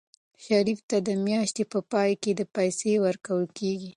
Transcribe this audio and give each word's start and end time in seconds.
شریف 0.45 0.79
ته 0.89 0.97
د 1.07 1.09
میاشتې 1.25 1.63
په 1.71 1.79
پای 1.91 2.11
کې 2.21 2.31
پیسې 2.55 2.93
ورکول 3.05 3.43
کېږي. 3.57 3.89